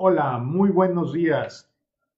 [0.00, 1.68] Hola, muy buenos días.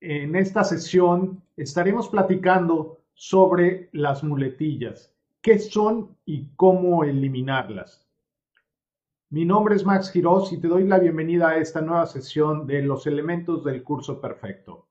[0.03, 8.07] En esta sesión estaremos platicando sobre las muletillas, qué son y cómo eliminarlas.
[9.31, 12.83] Mi nombre es Max Girós y te doy la bienvenida a esta nueva sesión de
[12.83, 14.87] los elementos del curso perfecto.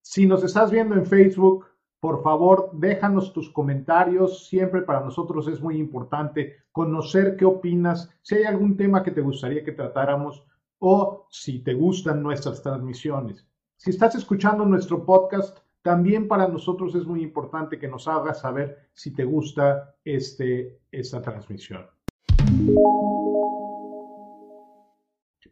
[0.00, 1.66] Si nos estás viendo en Facebook,
[2.00, 4.48] por favor, déjanos tus comentarios.
[4.48, 9.20] Siempre para nosotros es muy importante conocer qué opinas, si hay algún tema que te
[9.20, 10.44] gustaría que tratáramos
[10.84, 13.46] o si te gustan nuestras transmisiones.
[13.76, 18.88] Si estás escuchando nuestro podcast, también para nosotros es muy importante que nos hagas saber
[18.92, 21.86] si te gusta este, esta transmisión.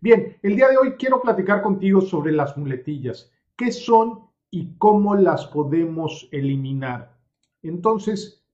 [0.00, 3.30] Bien, el día de hoy quiero platicar contigo sobre las muletillas.
[3.54, 7.16] ¿Qué son y cómo las podemos eliminar?
[7.62, 8.44] Entonces,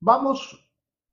[0.00, 0.66] vamos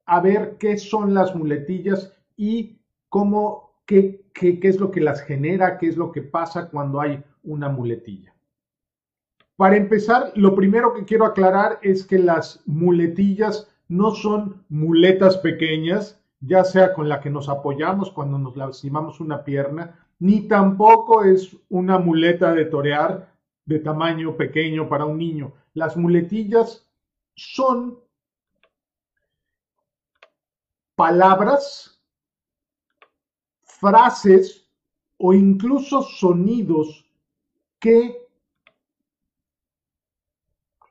[0.06, 5.88] a ver qué son las muletillas y cómo qué, es lo que las genera, qué
[5.88, 8.36] es lo que pasa cuando hay una muletilla.
[9.56, 16.22] Para empezar, lo primero que quiero aclarar es que las muletillas no son muletas pequeñas,
[16.40, 21.58] ya sea con la que nos apoyamos cuando nos lastimamos una pierna, ni tampoco es
[21.70, 23.34] una muleta de torear
[23.66, 25.54] de tamaño pequeño para un niño.
[25.73, 26.88] Las muletillas
[27.36, 28.00] son
[30.95, 31.98] palabras
[33.80, 34.67] frases
[35.17, 37.05] o incluso sonidos
[37.80, 38.27] que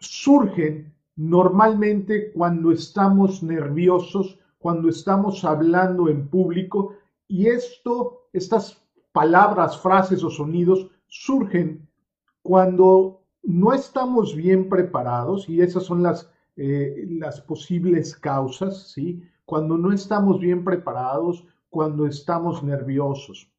[0.01, 6.95] surgen normalmente cuando estamos nerviosos, cuando estamos hablando en público
[7.27, 11.89] y esto, estas palabras, frases o sonidos surgen
[12.43, 19.23] cuando no estamos bien preparados y esas son las, eh, las posibles causas, ¿sí?
[19.45, 23.51] Cuando no estamos bien preparados, cuando estamos nerviosos.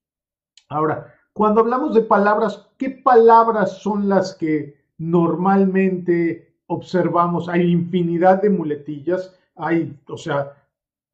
[0.69, 7.49] Ahora, cuando hablamos de palabras, ¿qué palabras son las que normalmente observamos?
[7.49, 10.53] Hay infinidad de muletillas, hay, o sea,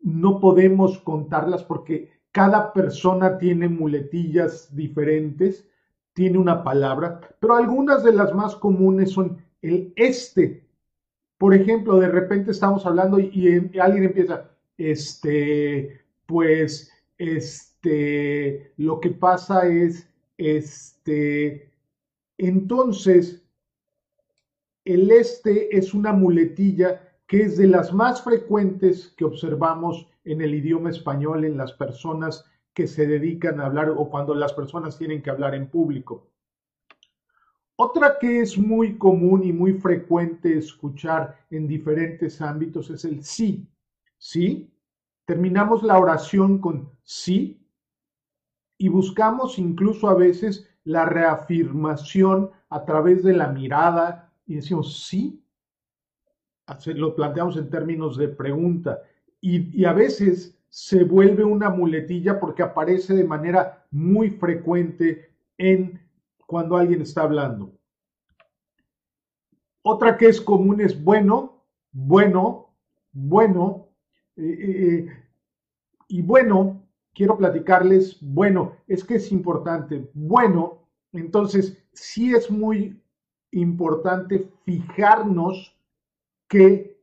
[0.01, 5.67] no podemos contarlas porque cada persona tiene muletillas diferentes,
[6.13, 10.65] tiene una palabra, pero algunas de las más comunes son el este.
[11.37, 19.11] Por ejemplo, de repente estamos hablando y, y alguien empieza, este, pues este, lo que
[19.11, 21.71] pasa es, este,
[22.37, 23.43] entonces,
[24.83, 30.53] el este es una muletilla que es de las más frecuentes que observamos en el
[30.53, 35.23] idioma español en las personas que se dedican a hablar o cuando las personas tienen
[35.23, 36.29] que hablar en público.
[37.77, 43.67] Otra que es muy común y muy frecuente escuchar en diferentes ámbitos es el sí.
[44.17, 44.71] ¿Sí?
[45.25, 47.61] Terminamos la oración con sí
[48.77, 55.43] y buscamos incluso a veces la reafirmación a través de la mirada y decimos sí,
[56.87, 59.01] lo planteamos en términos de pregunta
[59.41, 65.99] y, y a veces se vuelve una muletilla porque aparece de manera muy frecuente en
[66.45, 67.71] cuando alguien está hablando.
[69.81, 72.75] Otra que es común es bueno, bueno,
[73.11, 73.84] bueno,
[74.37, 76.81] y bueno,
[77.13, 83.01] quiero platicarles, bueno, es que es importante, bueno, entonces sí es muy
[83.51, 85.75] importante fijarnos
[86.49, 87.01] que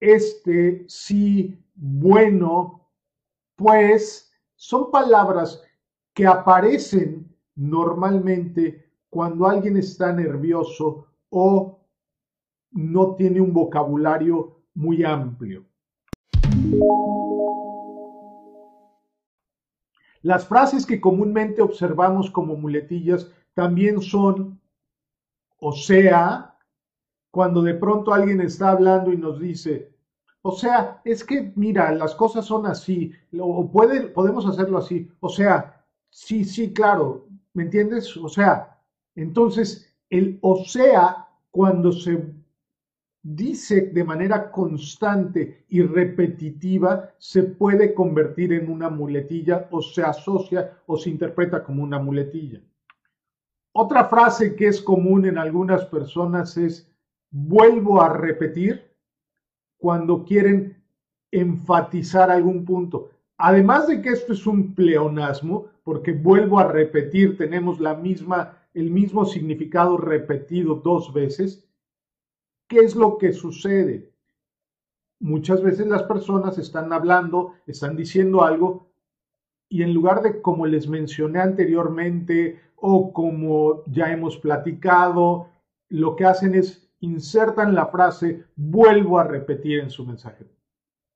[0.00, 2.88] este sí, bueno,
[3.56, 5.62] pues son palabras
[6.14, 11.80] que aparecen normalmente cuando alguien está nervioso o
[12.70, 15.64] no tiene un vocabulario muy amplio.
[20.22, 24.60] Las frases que comúnmente observamos como muletillas también son,
[25.58, 26.56] o sea,
[27.30, 29.92] cuando de pronto alguien está hablando y nos dice,
[30.42, 35.28] o sea, es que mira, las cosas son así, o puede, podemos hacerlo así, o
[35.28, 38.16] sea, sí, sí, claro, ¿me entiendes?
[38.16, 38.78] O sea,
[39.16, 42.24] entonces el o sea, cuando se
[43.22, 50.78] dice de manera constante y repetitiva, se puede convertir en una muletilla o se asocia
[50.86, 52.60] o se interpreta como una muletilla.
[53.74, 56.90] Otra frase que es común en algunas personas es
[57.30, 58.90] vuelvo a repetir
[59.78, 60.76] cuando quieren
[61.30, 63.10] enfatizar algún punto.
[63.38, 68.90] Además de que esto es un pleonasmo, porque vuelvo a repetir, tenemos la misma, el
[68.90, 71.66] mismo significado repetido dos veces,
[72.72, 74.10] ¿Qué es lo que sucede?
[75.20, 78.88] Muchas veces las personas están hablando, están diciendo algo
[79.68, 85.50] y en lugar de como les mencioné anteriormente o como ya hemos platicado,
[85.90, 90.46] lo que hacen es insertan la frase vuelvo a repetir en su mensaje.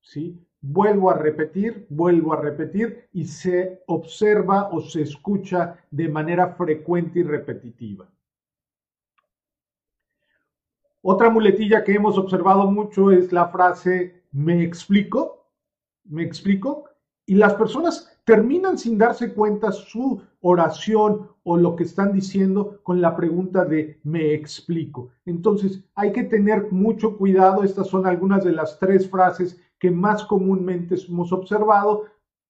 [0.02, 0.38] ¿Sí?
[0.60, 7.20] Vuelvo a repetir, vuelvo a repetir y se observa o se escucha de manera frecuente
[7.20, 8.06] y repetitiva.
[11.08, 15.46] Otra muletilla que hemos observado mucho es la frase me explico,
[16.02, 16.86] me explico,
[17.24, 23.00] y las personas terminan sin darse cuenta su oración o lo que están diciendo con
[23.00, 25.10] la pregunta de me explico.
[25.26, 27.62] Entonces hay que tener mucho cuidado.
[27.62, 32.06] Estas son algunas de las tres frases que más comúnmente hemos observado.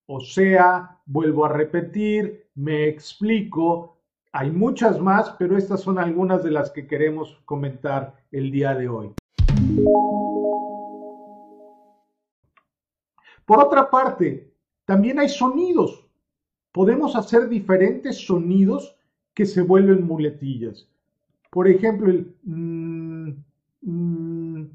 [0.07, 3.96] O sea, vuelvo a repetir, me explico.
[4.31, 8.89] Hay muchas más, pero estas son algunas de las que queremos comentar el día de
[8.89, 9.13] hoy.
[13.45, 14.51] Por otra parte,
[14.85, 16.05] también hay sonidos.
[16.73, 18.95] Podemos hacer diferentes sonidos
[19.33, 20.89] que se vuelven muletillas.
[21.49, 23.29] Por ejemplo, el mm,
[23.81, 24.67] mm,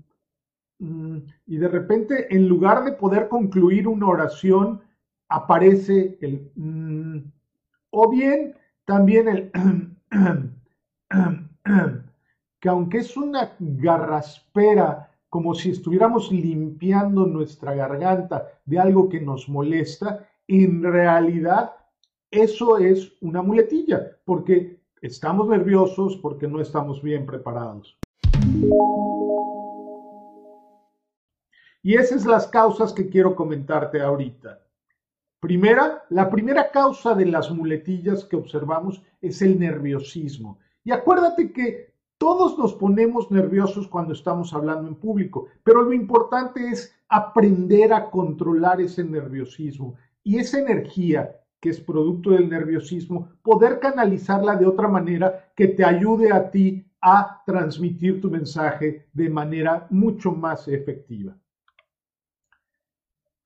[0.79, 4.81] mm, y de repente, en lugar de poder concluir una oración,
[5.29, 6.51] aparece el
[7.91, 8.55] o bien
[8.93, 9.51] también el
[12.61, 19.49] que aunque es una garraspera como si estuviéramos limpiando nuestra garganta de algo que nos
[19.49, 21.73] molesta, en realidad
[22.31, 27.99] eso es una muletilla, porque estamos nerviosos, porque no estamos bien preparados.
[31.83, 34.61] Y esas son las causas que quiero comentarte ahorita.
[35.43, 40.61] Primera, la primera causa de las muletillas que observamos es el nerviosismo.
[40.85, 46.69] Y acuérdate que todos nos ponemos nerviosos cuando estamos hablando en público, pero lo importante
[46.69, 53.81] es aprender a controlar ese nerviosismo y esa energía que es producto del nerviosismo, poder
[53.81, 59.89] canalizarla de otra manera que te ayude a ti a transmitir tu mensaje de manera
[59.91, 61.37] mucho más efectiva.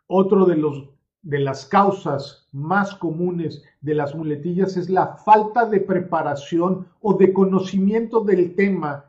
[0.09, 0.96] Otro de los
[1.27, 7.33] de las causas más comunes de las muletillas es la falta de preparación o de
[7.33, 9.07] conocimiento del tema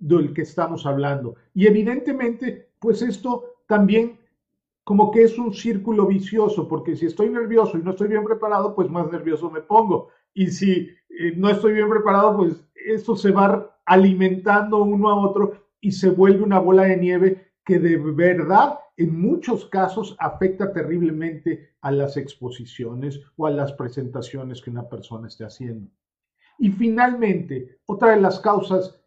[0.00, 1.36] del que estamos hablando.
[1.54, 4.18] Y evidentemente, pues esto también
[4.82, 8.74] como que es un círculo vicioso, porque si estoy nervioso y no estoy bien preparado,
[8.74, 10.08] pues más nervioso me pongo.
[10.34, 15.52] Y si eh, no estoy bien preparado, pues esto se va alimentando uno a otro
[15.80, 21.74] y se vuelve una bola de nieve que de verdad en muchos casos afecta terriblemente
[21.80, 25.90] a las exposiciones o a las presentaciones que una persona esté haciendo.
[26.58, 29.00] Y finalmente, otra de las causas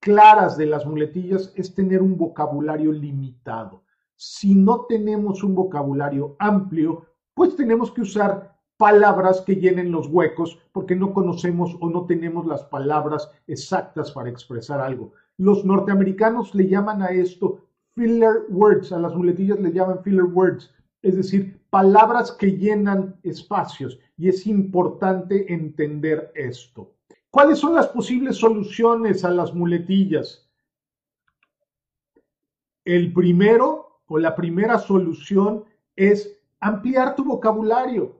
[0.00, 3.82] claras de las muletillas es tener un vocabulario limitado.
[4.14, 10.58] Si no tenemos un vocabulario amplio, pues tenemos que usar palabras que llenen los huecos
[10.72, 15.12] porque no conocemos o no tenemos las palabras exactas para expresar algo.
[15.36, 17.64] Los norteamericanos le llaman a esto
[17.94, 23.98] filler words, a las muletillas le llaman filler words, es decir, palabras que llenan espacios
[24.16, 26.92] y es importante entender esto.
[27.30, 30.48] ¿Cuáles son las posibles soluciones a las muletillas?
[32.84, 35.64] El primero o la primera solución
[35.96, 38.16] es ampliar tu vocabulario.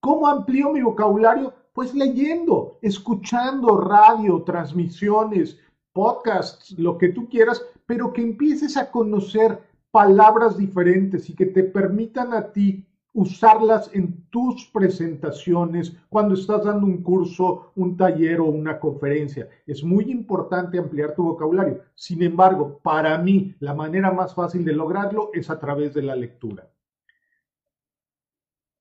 [0.00, 1.54] ¿Cómo amplío mi vocabulario?
[1.72, 5.58] Pues leyendo, escuchando radio, transmisiones,
[5.92, 9.58] podcasts, lo que tú quieras, pero que empieces a conocer
[9.90, 16.86] palabras diferentes y que te permitan a ti usarlas en tus presentaciones cuando estás dando
[16.86, 19.48] un curso, un taller o una conferencia.
[19.66, 21.80] Es muy importante ampliar tu vocabulario.
[21.94, 26.14] Sin embargo, para mí, la manera más fácil de lograrlo es a través de la
[26.14, 26.68] lectura.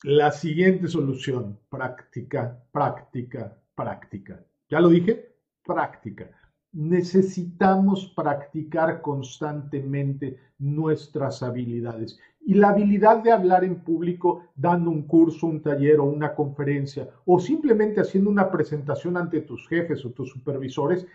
[0.04, 4.44] La siguiente solución, práctica, práctica, práctica.
[4.70, 5.34] ¿Ya lo dije?
[5.64, 6.30] Práctica
[6.78, 12.20] necesitamos practicar constantemente nuestras habilidades.
[12.40, 17.10] Y la habilidad de hablar en público dando un curso, un taller o una conferencia
[17.26, 21.08] o simplemente haciendo una presentación ante tus jefes o tus supervisores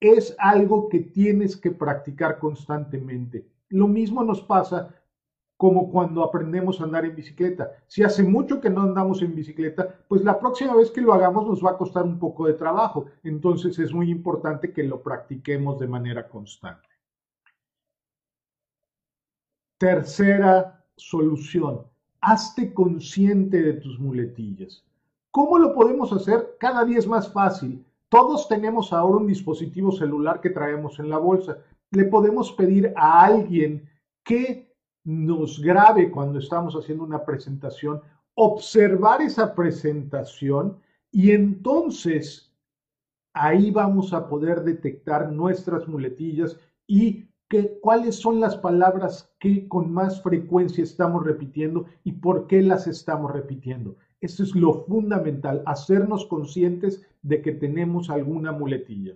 [0.00, 3.46] es algo que tienes que practicar constantemente.
[3.68, 4.94] Lo mismo nos pasa
[5.62, 7.70] como cuando aprendemos a andar en bicicleta.
[7.86, 11.46] Si hace mucho que no andamos en bicicleta, pues la próxima vez que lo hagamos
[11.46, 13.06] nos va a costar un poco de trabajo.
[13.22, 16.88] Entonces es muy importante que lo practiquemos de manera constante.
[19.78, 21.82] Tercera solución,
[22.20, 24.84] hazte consciente de tus muletillas.
[25.30, 26.56] ¿Cómo lo podemos hacer?
[26.58, 27.86] Cada día es más fácil.
[28.08, 31.58] Todos tenemos ahora un dispositivo celular que traemos en la bolsa.
[31.92, 33.88] Le podemos pedir a alguien
[34.24, 34.71] que
[35.04, 38.00] nos grabe cuando estamos haciendo una presentación
[38.34, 40.78] observar esa presentación
[41.10, 42.50] y entonces
[43.34, 46.56] ahí vamos a poder detectar nuestras muletillas
[46.86, 47.28] y
[47.80, 53.30] cuáles son las palabras que con más frecuencia estamos repitiendo y por qué las estamos
[53.30, 53.96] repitiendo.
[54.20, 59.14] Eso es lo fundamental, hacernos conscientes de que tenemos alguna muletilla.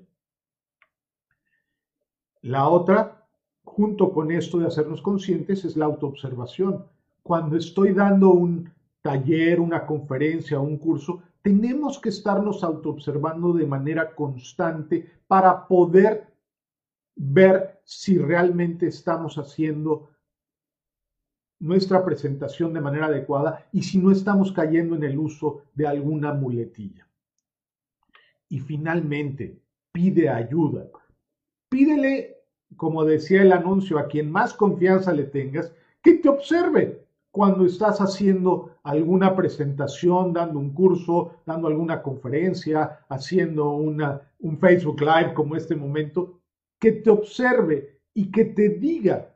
[2.43, 3.26] La otra,
[3.67, 6.87] junto con esto de hacernos conscientes, es la autoobservación.
[7.23, 8.71] Cuando estoy dando un
[9.03, 16.33] taller, una conferencia, un curso, tenemos que estarnos autoobservando de manera constante para poder
[17.17, 20.09] ver si realmente estamos haciendo
[21.59, 26.33] nuestra presentación de manera adecuada y si no estamos cayendo en el uso de alguna
[26.33, 27.07] muletilla.
[28.49, 29.59] Y finalmente,
[29.93, 30.89] pide ayuda.
[31.69, 32.36] Pídele,
[32.77, 38.01] como decía el anuncio, a quien más confianza le tengas, que te observe cuando estás
[38.01, 45.55] haciendo alguna presentación, dando un curso, dando alguna conferencia, haciendo una, un Facebook Live como
[45.55, 46.41] este momento,
[46.79, 49.35] que te observe y que te diga,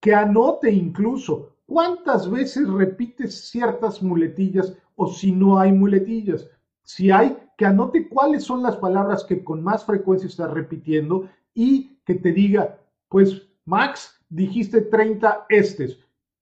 [0.00, 6.48] que anote incluso cuántas veces repites ciertas muletillas o si no hay muletillas.
[6.82, 11.93] Si hay, que anote cuáles son las palabras que con más frecuencia estás repitiendo y
[12.04, 15.98] que te diga, pues Max, dijiste 30 estes,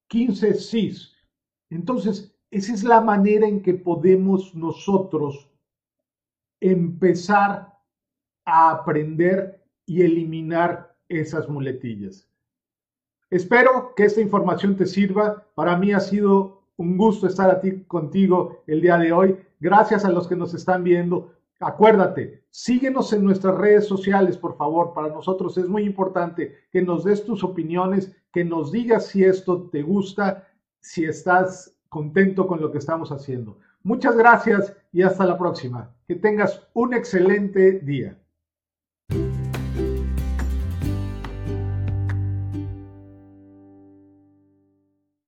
[0.09, 1.13] 15 sis.
[1.71, 5.49] Entonces, esa es la manera en que podemos nosotros
[6.61, 7.73] empezar
[8.45, 12.29] a aprender y eliminar esas muletillas.
[13.31, 15.47] Espero que esta información te sirva.
[15.55, 19.39] Para mí ha sido un gusto estar aquí contigo el día de hoy.
[19.61, 21.33] Gracias a los que nos están viendo.
[21.65, 24.93] Acuérdate, síguenos en nuestras redes sociales, por favor.
[24.95, 29.69] Para nosotros es muy importante que nos des tus opiniones, que nos digas si esto
[29.71, 30.49] te gusta,
[30.81, 33.59] si estás contento con lo que estamos haciendo.
[33.85, 35.95] Muchas gracias y hasta la próxima.
[36.09, 38.19] Que tengas un excelente día.